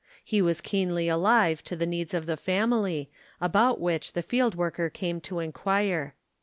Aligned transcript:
He 0.25 0.41
was 0.41 0.61
keenly 0.61 1.07
alive 1.07 1.63
to 1.65 1.75
the 1.75 1.85
needs 1.85 2.15
of 2.15 2.25
the 2.25 2.35
family, 2.35 3.11
about 3.39 3.79
which 3.79 4.13
the 4.13 4.23
field 4.23 4.55
worker 4.55 4.89
came 4.89 5.21
to 5.21 5.37
inquire. 5.37 6.15